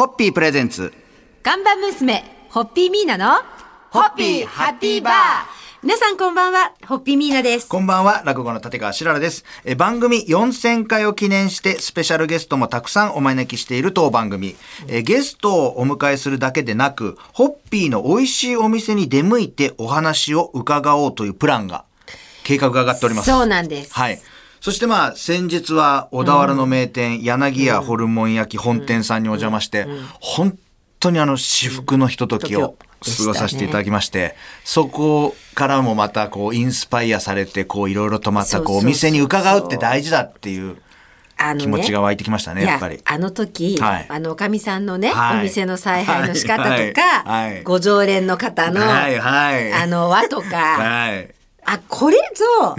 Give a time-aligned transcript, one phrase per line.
[0.00, 0.94] ホッピープレゼンツ。
[1.42, 3.34] 看板娘、ホッピーミーナの、
[3.90, 5.14] ホッピーハッピーバー
[5.82, 7.68] 皆さんこんばんは、ホッピーミーナです。
[7.68, 9.44] こんばんは、落語の立川しららです。
[9.62, 14.56] え番組4000回を記念して、スペシャルゲストもたくさんお招きしている当番組。
[14.88, 21.84] えゲストをお迎えするだけでなく、ホッピーの美味しいお店に出向いてお話を伺おうというプランが、
[22.42, 23.30] 計画が上がっております。
[23.30, 23.92] そうなんです。
[23.92, 24.18] はい。
[24.60, 29.86] そしてまあ、先日は小田原の名店、柳家ホルモン焼き本店さんにお邪魔して、
[30.20, 30.58] 本
[30.98, 32.76] 当にあの、至福のひとときを
[33.18, 40.76] 過ごさせていただきまして、そこからもまたこう、インスパイアされて、こう、いろいろとまたこう、お店に伺うって大事だっていう
[41.38, 43.00] あ気持ちが湧いてきましたね、やっぱり。
[43.04, 44.06] あの時、はい。
[44.10, 45.40] あのおかみさんのね、はい。
[45.40, 47.52] お店の采配の仕方とか、はい。
[47.54, 47.62] はい。
[47.62, 49.72] ご常連の方の、はいはい。
[49.72, 51.34] あの和とか、 はい。
[51.64, 52.76] あこれぞ、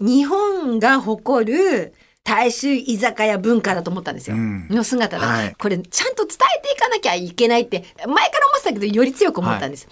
[0.00, 4.36] 日本が誇る大衆居酒屋文化だと思ったんですよ。
[4.36, 8.24] んの姿だ、はいこれちゃんと伝えていかなきゃいけないって前から思
[8.58, 9.88] ってたけどより強く思ったんです。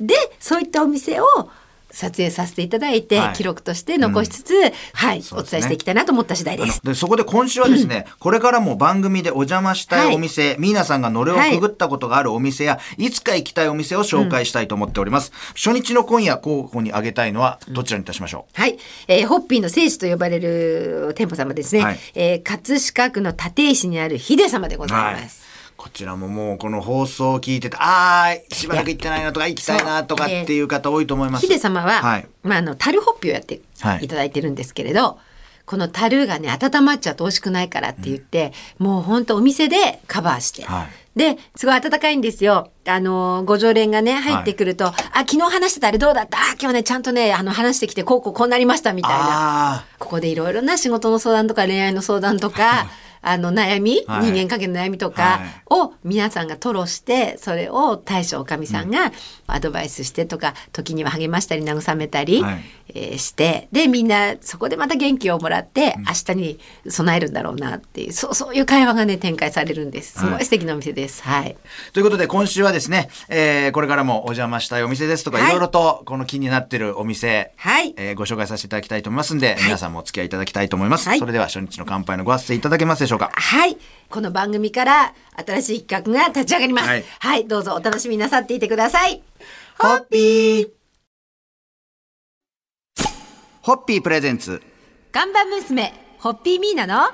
[0.00, 1.26] でそういったお店を
[1.92, 3.34] 撮影させていただいて、はい。
[3.34, 4.54] 記録として残しつつ、
[4.94, 5.60] はい、おそうですね。
[5.60, 6.80] 伝えしていきたいなと思った次第です。
[6.82, 15.32] でそこで今週はですね、これからも番組でお邪魔したいお店、ミーナさんがのれをくぐったことがあるお店や、い、つか行きたいお店を紹介したいと思っております。
[15.54, 21.98] 初日の今夜候補に挙げたいのはどちらにいたしましょう、はい、えーホッピーの聖地と呼ばれる店舗様ですね、はい。
[22.14, 25.51] えー葛飾区の立石にある秀様でございます。
[25.82, 31.46] こちらももうこの放送を聞いてて、あー、しばらく行ってないなとか行きたいなとかっていう方多いと思います。
[31.48, 32.28] 秀様は、はい。
[32.44, 35.18] まあ、あの樽ホッピーをやってはいいただいてるんですけれど、
[35.66, 40.88] この樽がね温まっちゃうと美味しくないからって言って、もう本当お店でカバーして、はい
[41.18, 42.70] ですごい温かいんですよ。
[42.86, 44.94] あのご常連がね入ってくると、あ
[45.26, 46.38] 昨日話してたあれどうだった？
[46.38, 49.74] あ今日ねちゃんとねあの話してきてこうこうこうなりましたみたいな。
[49.74, 52.88] あここでいろいろな仕事の相談とか恋愛の相談とか
[53.22, 54.30] あの悩み、はい。
[54.30, 55.62] 人間関係の悩みとかはい。
[55.70, 58.90] を皆さんが吐露してそれを大将おかみさん。
[58.90, 59.12] が
[59.46, 62.64] アドバイスしてとか時には励ましたり慰めたり、はい。
[62.94, 70.18] えーしてでみんなそこでまた元気をもらって明日に備えるんだろうなっていうそうそういう会話がね展開されるんです。
[70.18, 71.22] すごい素敵なお店です。
[71.22, 75.46] はい、ーということで今週はですね、えーこれからもお邪魔したいお店ですとか、はい。
[75.48, 77.94] いろいろとこの気になってるお店、はい。
[77.96, 81.08] えーご紹介させていただきたいと思いますんで、皆さんもお付き合いいただきたいと思います。
[81.08, 81.18] はい。
[81.18, 83.30] それでは初日の乾杯のご発声いただけますでしょうか。
[83.34, 83.76] はい。
[84.08, 85.14] この番組から
[85.46, 86.88] 新しい企画が立ち上がります。
[86.88, 89.22] ははいい、どうぞお楽しみなさっていてください。
[89.78, 90.70] ホッピー
[93.62, 94.62] ホッピープレゼンツ。
[95.12, 97.10] 看板娘、ホッピーミーナの、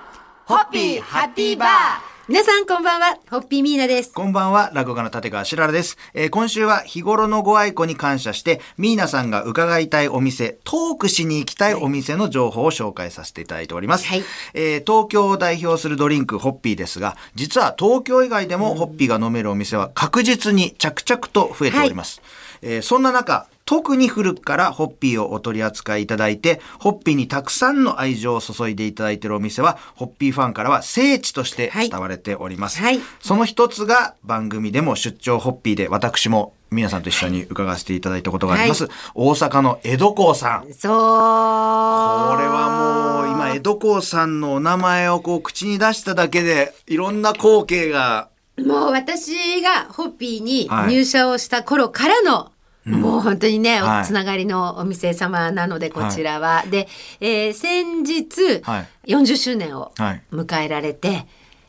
[0.47, 4.13] ホッピーハッピーバー皆さんこんばんは、ホッピーミーナです。
[4.13, 5.97] こんばんは、落語家の立川しららです。
[6.13, 14.07] えー今週は日頃のご愛顧に感謝して、ミーナさんが伺いたいお店、トークしに行きたいお店の情報を紹介させていただいております。
[14.09, 14.23] はい
[14.53, 22.21] えー東京を代表するドリンク、ホッピーですが、実は東京以外でもホッピーが飲めるお店は確実に着々と増えております。
[22.61, 32.81] えーそんな中、特に古くからホッピーをお取り扱いいただいて、ホッピーにたくさんの愛情を注いでいただいているお店は、ホッピーファンからは聖地としてはい伝われております。
[32.81, 38.89] はいその一つが番組でも出張ホッピーで私も皆さんと一緒に伺わせていただいたことがあります。
[39.15, 40.73] 大阪の江戸港さん。
[40.73, 40.93] そう。
[40.93, 52.51] ここれはもう今江戸港さんのお名前をこう口に出しただけでいろんな光景がもう私がホッピーにはい入社をした頃からの、
[52.97, 54.03] もう本当にね、はい。
[54.03, 56.65] おつながりのお店様なのでこちらは。
[56.71, 56.89] で、
[57.21, 59.13] えー先日、はい。
[59.13, 60.23] 40周年をはい。
[60.33, 61.27] 迎えられて、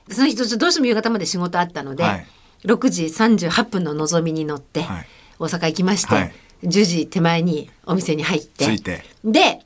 [0.10, 2.26] その日どうしても夕方まで仕事あったので、はい。
[2.66, 5.08] 6時38分ののぞみに乗って、はい。
[5.40, 6.34] 大阪行きまして、はい。
[6.64, 9.04] 10時手前にお店に入って着いて。
[9.24, 9.62] で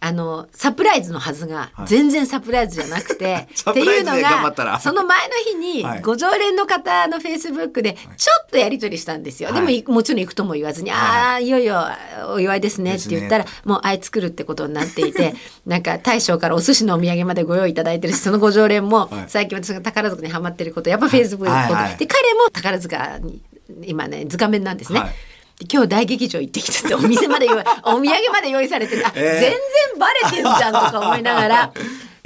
[0.00, 1.86] あのサプライズのはずがはい。
[1.88, 6.02] 全然サプライズじゃなくて、 サっていうのがその前の日にはい。
[6.02, 9.58] ご常連の方のフェイスブックでちょっとやり取りしたんですよ、はい。
[9.58, 11.00] でもいもちろん行くとも言わずに「はい。
[11.00, 11.84] ああいよいよ
[12.28, 15.34] お祝いですね」って言ったらですもうあい作るってことになっていて
[15.66, 19.24] なんか大将からお寿司のお土産までご用意いただいてるしそのご常連もはい。
[19.26, 23.40] 最近私が宝塚にハマってることやっぱフェイスブックで,、彼も宝塚に
[23.84, 25.02] 今ね図鑑面なんですね。
[25.70, 27.62] 今日大劇場行ってきたってお店までお土
[27.92, 29.22] 産まで用意されててあ、えー。
[29.40, 29.58] 全然
[29.98, 31.72] バレてんじゃんとか思いながら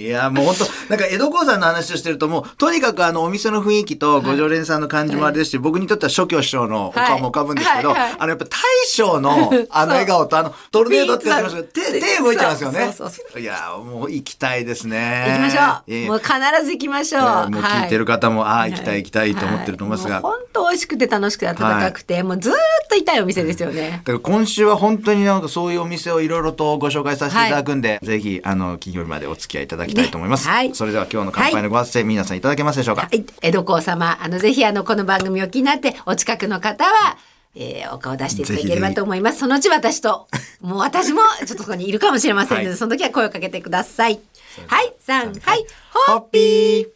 [0.02, 0.54] いやもう本
[0.88, 12.92] 当なんか江戸港さんの話をしてるともうとにかくあのお店の雰囲気とご常連さんの感じもあれですし、僕にとっては諸教師匠のお顔も浮かぶんですけど、あのやっぱ大将の あの笑顔とあのトルネードって言ってますけど手手動いてますよね。
[13.38, 15.26] いやもう行きたいですね。
[15.28, 22.56] 行きましょう、もう必ず行きましょう、えーもう聞いてる方も、ああはい行きたい行きたいと思ってると思いますが、本と美味しくて楽しくて温かくて、もうずーっ
[22.88, 24.02] といたいお店ですよね。
[24.04, 30.46] だから今週は本当になんかそういうお店をいろいろとご紹介させていただくんで、ぜひあの金曜日までお付き合いいただきたいと思います。
[30.46, 30.52] ね。
[30.52, 30.74] はい。
[30.74, 33.02] それでは今日の乾杯のご発声、皆さんいただけますでしょうか？
[33.02, 37.16] はい、江戸黄様、あの、ぜひ、あの、この番組を気になって、お近くの方は、
[37.54, 39.40] えーお顔出していただければと思います。
[39.40, 40.28] そのうち私と、
[40.60, 42.78] もう私も、ちょっとそこにいるかもしれませんので、はい。
[42.78, 44.20] その時は声をかけてください。
[44.66, 45.66] はい、三、はい、
[46.06, 46.86] ホッホッピー。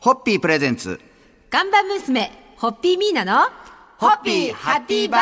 [0.00, 0.98] ホッピープレゼンツ。
[1.50, 3.42] 看板娘、ホッピーミーナの、
[3.98, 5.20] ホッピーハッピーバー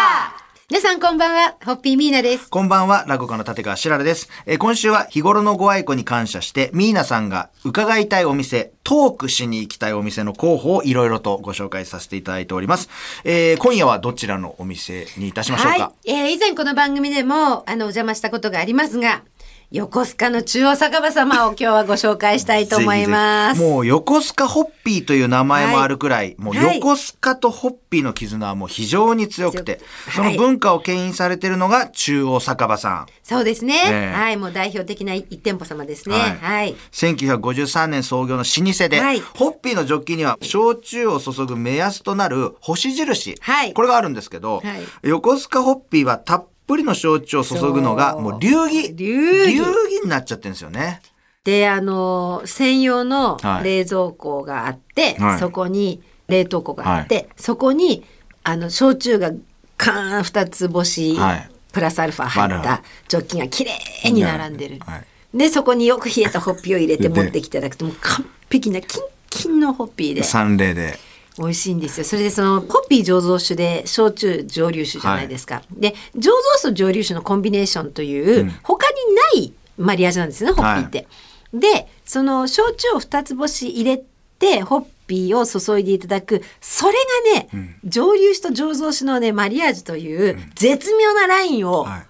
[0.71, 2.51] 皆さんこんばんは、ホッピーミーナです。
[2.51, 4.29] こんばんは、落語家の立川しららです。
[4.45, 12.91] えー今週は日頃のご愛顧に感謝して、ミーナさんが伺いたいお店、トークしに行きたいお店の候補をいろいろとご紹介させていただいております。
[13.25, 15.79] えー今夜はどちらのお店にいたしましょうか？
[15.85, 19.23] はい、えー以前この番組でも、あの、お邪魔したことがありますが、
[19.71, 23.59] 横須賀の中央酒場様を今日はご紹介したいと思います。
[23.59, 33.07] ぜひぜひもう横須賀ホッピーという名前もあるくらい、もうはい横須賀とホッピーの絆はもう非常に強くて、強くその文化を牽引されているのが中央酒場さん。
[33.23, 33.75] そうですね。
[33.85, 36.15] ええはい、もう代表的な一店舗様ですね。
[36.17, 36.77] ははいい。
[36.93, 48.21] 1953年創業の老舗で、はいホッピーのジョッキには焼酎を注ぐ目安となる星印、はいこれがあるんですけど、はい横須賀ホッピーはたっぷりの焼酎を注ぐのがそう。
[48.21, 48.95] もう流儀。
[48.95, 49.61] 流儀。
[50.05, 51.01] になっちゃってるんですよね。
[51.43, 53.65] で、あの、専用のはい。
[53.65, 55.39] 冷蔵庫があって、はい。
[55.39, 58.05] そこに冷凍庫があって、そこに、
[58.45, 59.33] あの、焼酎が
[59.77, 61.51] カーン二つ星、はい。
[61.73, 64.79] プラスアルファ入ったジョッキが綺麗に並んでる。
[64.81, 65.39] はい。
[65.39, 70.23] で、そこによく冷えたホッピーを入れてで持ってきていただくと、もう完璧なキンキンのホッピーで。
[70.23, 70.99] 三例で。
[71.43, 72.05] 美味しいんですよ。
[72.05, 75.63] それでそのホッピー醸造酒で焼酎蒸留酒じゃないですか。
[75.71, 78.97] で醸造酒と蒸留酒のコンビネーションという、他に
[79.39, 81.07] ないマリアージュなんですねホッピーって。
[81.55, 84.03] でその焼酎を二つ星入れ
[84.39, 86.93] てホッピーを注いでいただくそれ
[87.35, 92.03] がね、蒸留酒と醸造酒のねマリアージュという絶妙なラインをはい。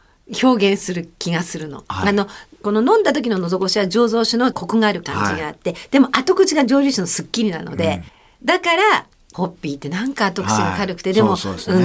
[0.42, 1.84] 表現する気がするの。
[1.88, 2.10] はい。
[2.10, 2.28] あの
[2.62, 8.02] この飲んだ時の喉越しは醸造酒のコクがある感じがあって、でも後口が蒸留酒のすっきりなので、
[8.44, 11.14] だからホッピーってなんか後口が軽くて、はい。
[11.14, 11.36] でも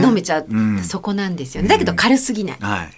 [0.07, 0.83] 飲めちゃう、うん。
[0.83, 1.69] そこなんですよね。
[1.69, 2.89] だけど軽すぎない、はい。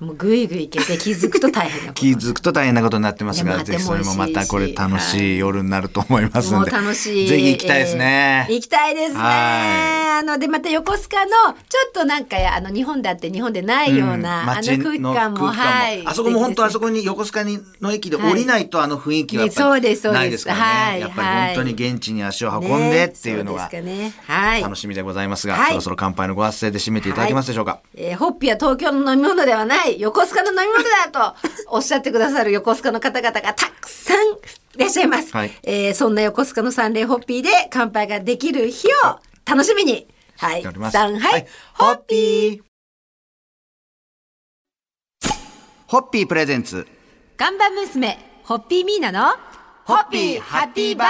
[0.00, 6.70] もうぐいぐいいけて気づくと大変なこと気づくと大変なことになってますが、ぜひそれもまたこれ楽しい夜になると思いますもうんで。
[6.70, 7.28] 楽しい。
[7.28, 8.46] ぜひ行きたいですね。
[8.48, 9.18] えー行きたいですね。
[9.18, 11.30] はあの、で、また横須賀の、
[11.68, 16.06] ちょっとなんか、あの、日本だって日本でないような、あの街空気感も、はい。
[16.06, 16.86] あそこも本当あそこ。
[16.86, 19.82] こに横須賀にの駅で降りないとあの雰囲気はやっぱり
[20.12, 20.62] ないですからね。
[20.62, 23.68] はいやっぱり本当に現地に足を運んでっていうのが。
[24.62, 27.80] 楽しみでございますが、はいそろそろ乾杯のご発声で締めていただけますでしょうか？
[27.96, 31.36] えーホッピーは東京の飲み物ではない横須賀の飲み物だと
[31.68, 34.36] おっしゃってくださる横須賀の方々がたくさんい
[34.78, 35.52] らっしゃいます、はい。
[35.62, 38.90] えーそんな横須賀の三連ホッピーで乾杯ができる日を
[39.44, 40.06] 楽しみに。
[40.38, 40.60] はい。
[40.60, 40.92] しております。
[40.92, 42.62] 三はい、ホッピー。
[45.86, 46.86] ホッピープレゼンツ。
[47.36, 49.36] 看板娘ホッピーミーナの
[49.84, 51.08] ホッピーハッピーバー。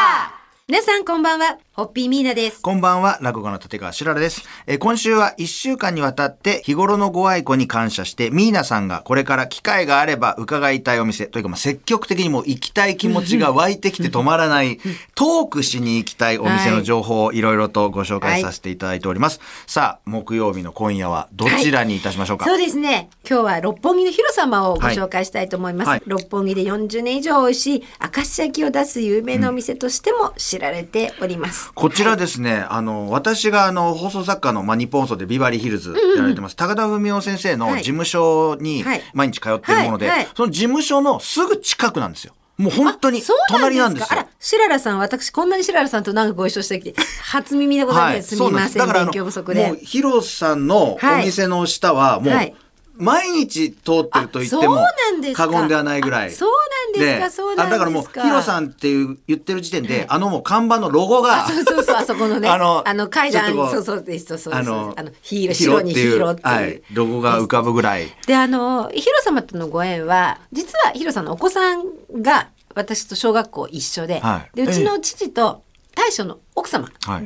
[0.69, 2.63] 皆さんこんばんはホッピーミーナです。
[2.63, 4.43] こんばんは、落語家の立川しららです。
[4.67, 14.79] えー今週は1週間にわたって日頃のご愛顧に感謝して、ミーナさんがこれから機会があれば伺いたいお店、というかまあ積極的にもう行きたい気持ちが湧いてきて止まらない、
[15.15, 17.43] トークしに行きたいお店の情報をい。
[17.43, 19.41] ろいろとご紹介させていただいております。
[19.67, 23.11] さあ、木曜日の今夜はどちらにいたしましょうか、そうですね。
[23.29, 26.03] 今日は六本木の広様をご紹介したいと思います、はい。
[26.07, 27.85] 六本木で40年以上美味しい
[28.17, 37.77] 明石焼きを出す有名なお店としても知られております、こちらですね、あの、私があの、放送作家の、まあ、日本放送でビバリーヒルズやられてます、高田文夫先生のはい。
[37.79, 39.03] 事務所にはい。
[39.13, 40.19] 毎日通っているもので、はい。
[40.19, 40.29] はい。
[40.35, 42.35] その事務所のすぐ近くなんですよ。
[42.57, 44.07] もう本当に隣なんですよ。
[44.07, 48.35] かあら、シララさん、私こんなにシララさんと長くご一緒してきて、初耳でございます。
[48.35, 49.85] すみません、勉強不足もうで。
[49.85, 52.55] ヒロさんのお店の下はもう、はい
[52.97, 56.29] 毎日通ってると言ってもなんですか過言ではないぐらい。
[56.29, 56.51] あそう
[56.93, 64.55] なんですかそうなんですかあだからもうヒロさんっていう言ってる時点で、あのもう看板のロゴがそうそうそう、あそこのね、あ あのの、階段、そうそうです、そうそう。
[64.55, 66.49] あのヒーロー、白にヒーローっていう。
[66.49, 68.13] はい、ロゴが浮かぶぐらい。
[68.27, 71.85] で、あの、ヒロ様とのご縁は、実はヒロさんのお子さん
[72.21, 75.63] が、私と小学校一緒で、はいで、うちの父と
[75.95, 77.25] 大将の奥様が、はい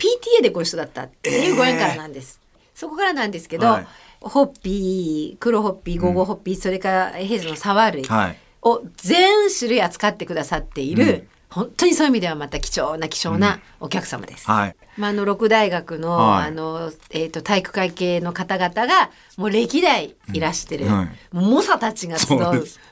[0.00, 2.40] PTA でご一緒だったっていうご縁からなんです。
[2.74, 3.86] そこからなんですけど、はい
[4.20, 14.46] ホッピー、黒ホッピー、ゴーゴーホッピー、それから平時のサワー類はいを全種類扱ってくださっている、うん本当にそういう意味ではまた貴重な貴重なお客様です。
[14.48, 14.76] はい。
[15.00, 16.48] まあ、あの六大学の,、はい。
[16.48, 20.92] あのえー、と体育会系の方々がもう歴代いらしてる、うん。
[20.92, 21.08] はい。
[21.32, 22.38] 猛者たちが集う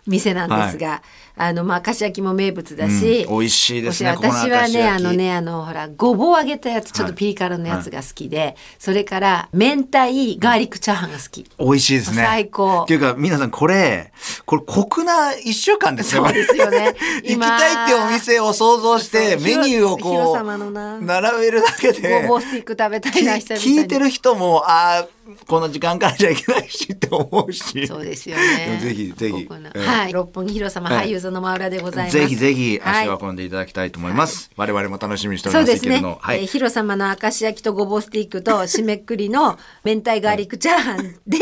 [0.06, 1.02] 店なんですが、
[1.36, 3.38] あのまあ、かし焼きも名物だし、うん。
[3.40, 4.10] 美味しいですね。
[4.10, 9.98] 私はねあのねあのほらごぼう揚げたやつちょっとピリ辛のやつが好きで、それから明太
[10.38, 11.44] ガーリックチャーハンが好き。
[11.58, 12.16] 美味しいですね。
[12.24, 12.82] 最高。
[12.84, 14.12] っていうか、皆さんこれ、
[14.46, 16.24] これ酷な一週間ですよ。
[16.24, 16.94] そうですよね。
[17.22, 21.97] 行き今たいってお店を想像して、メニューをこう、並べるだけで。
[22.02, 25.08] ごぼうスティック食べたいな久々に聞いてる人も、ああ、
[25.46, 27.86] この時間からじゃいけないしって思うし。
[27.86, 28.78] そうですよね。
[28.80, 32.18] ぜひぜひここええはい、六本木広様はい俳優座の真裏でございます。
[32.18, 34.50] ぜひぜひ足を運んでいただきたいと思います。
[34.56, 36.18] 我々も楽しみにしておりそうですねますけども。。
[36.20, 36.46] はいえー。
[36.46, 41.38] ヒロ様の明石焼きとごぼうスティックと締めくりの明太ガーリックチャーハンで、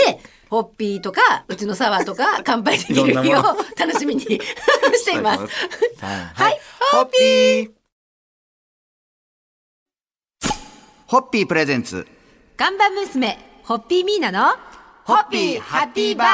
[0.49, 3.43] ホッピーとかうちのサワーとか乾杯できる日を
[3.77, 5.47] 楽しみにしています。
[6.01, 6.61] はい。
[6.93, 7.76] ホッピー
[11.07, 12.05] ホッピープレゼンツ。
[12.57, 14.57] 看板娘、ホッピーミーナの、
[15.05, 16.29] ホッピーハッピーバー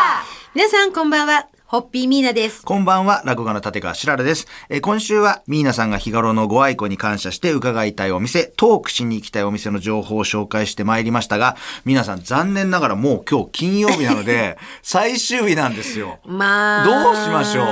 [0.55, 2.65] 皆さんこんばんは、ホッピーミーナです。
[2.65, 4.47] こんばんは、落語家の立川しららです。
[4.71, 16.19] えー今週は、ミーナさんが日頃のご愛顧に感謝して伺いたいお店、トークしに行きたいお店の情報を紹介してまいりましたが、皆さん残念ながらもう今日金曜日なので、 最終日なんですよ。
[16.25, 16.85] まあ。
[16.87, 17.67] どうしましょう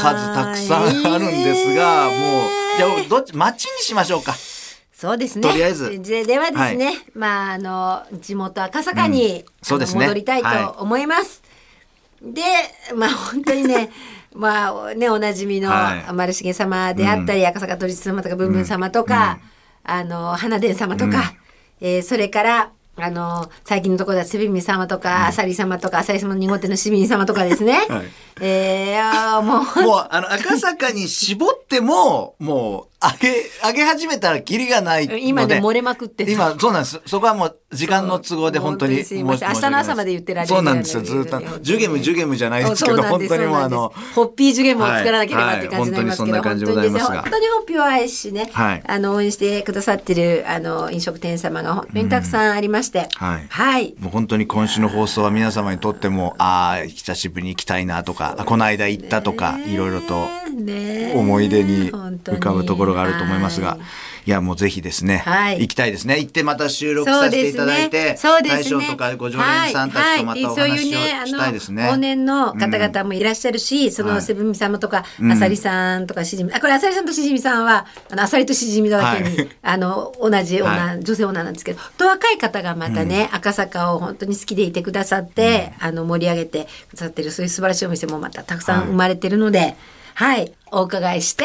[0.00, 4.34] 数たくさんあるんですが、もう、じゃあ、どっち、町にしましょうか。
[4.96, 5.42] そうですね。
[5.46, 6.00] とりあえず。
[6.00, 10.06] でではですね、はまああの地元赤坂に、そうですね。
[10.06, 10.64] 戻りたいはい。
[10.64, 11.42] と思います。
[12.22, 12.40] で、
[12.94, 13.90] まあ本当にね。
[14.32, 16.12] まあねおなじみのはい。
[16.14, 19.38] 丸重様であったり、赤坂都立様とか文文様とか、
[19.84, 21.34] あの花伝様とか、
[21.82, 27.86] えーそれからあの最近のところではセビミ様とか、あさり様とかあさり様の濁手の市民様とかですね。
[27.90, 28.06] はい。
[28.40, 35.26] えーもうもう、あの、赤坂に絞っても、もう、上げ、上げ始めたらキリがないので。
[35.26, 37.00] 今で漏れまくってる今、そうなんです。
[37.06, 39.04] そこはもう、時間の都合で本当に。
[39.04, 39.48] すいません。
[39.50, 41.02] 明日の朝まで言ってられるそうなんですよ。
[41.02, 41.40] ずっと。
[41.60, 48.82] ジュゲム、ジュゲムじゃないですけど、本当にもうあの、ホッピージュゲムを作らなければって感じになりますけど、本当に本当にホッピーを愛しね、はい。
[48.86, 53.46] あの応援してくださってるあの飲食店様が本当にたくさんありまして、はい。
[53.48, 53.94] はい。
[53.98, 61.90] もう本当に今週の放送は皆様にとっても、ああ、久しぶりに行きたいなとか、あこの間行ったとか、いろいろとね思い出に
[62.32, 63.68] 浮かぶところがあると思いますが。
[63.68, 63.78] はい、
[64.26, 65.60] いや、もうぜひですね、はい。
[65.60, 66.18] 行きたいですね。
[66.18, 68.62] 行ってまた収録させていただいて、そうですね。
[68.62, 70.70] 大将とかご常連さんたちとまたおはいはい。
[70.70, 71.84] 話をそういうね、あしたいですね。
[71.84, 74.14] の往年の方々もいらっしゃるし、そはい。
[74.14, 79.48] のセブンミさんもとか、あさりさんとかしじみ、あこれあさりさんとしじみさんはあのあさりとしじみだけに、はい。
[79.62, 89.76] あの同じ女、は女性女なんですけど、と若い方がまたね、赤坂を本当に好きでいてくださって、あの盛り上げてくださってるそういう素晴らしいお店もまたたくさん生まれてるので、
[90.14, 91.44] はい、お伺いして。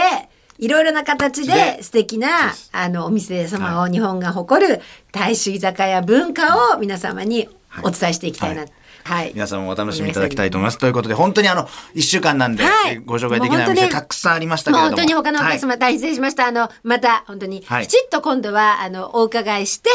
[0.61, 4.79] いろいろな形でで素敵なあのお店様を日本が誇る
[5.11, 7.49] 大衆居酒屋文化を皆様に
[7.83, 8.61] お伝えしていきたいな。
[8.61, 8.67] は
[9.03, 9.31] はい。
[9.33, 10.77] 皆さんもお楽しみいただきたいと思います。
[10.77, 14.89] ということで、本当にあの、一週間なんで、はいえご紹介できないお店たくさんありましたけれども。
[14.91, 16.45] もう本当に他のお客様、はい大変失礼しました。
[16.45, 19.89] あの、また本当に、はいきちっと今度は、あの、お伺いして、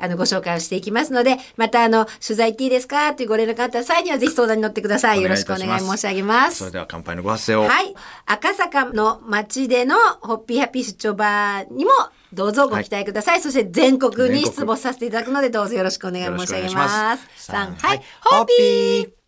[0.00, 3.14] あの、ご紹介をしていきますので、また、あの、取材行っていいですか？
[3.14, 5.22] というご連絡があった際には、ぜひ相談に乗ってください。
[5.22, 6.56] よろしくお願い申し上げます。
[6.58, 7.68] それでは乾杯のご発声を。
[7.68, 7.94] はい。
[8.26, 11.90] 赤坂の街でのホッピーハッピー出張バーにも
[12.32, 13.40] どうぞご期待ください。
[13.40, 17.46] そして全国に出没させていただくのでどうぞよろしくお願い申し上げます。
[17.46, 18.02] さあ3はい。
[18.22, 19.19] ホッピー